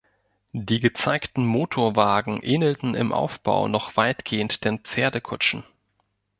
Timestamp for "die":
0.51-0.79